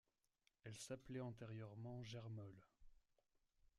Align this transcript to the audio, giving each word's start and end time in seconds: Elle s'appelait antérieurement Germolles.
Elle 0.63 0.75
s'appelait 0.79 1.21
antérieurement 1.21 2.03
Germolles. 2.03 2.67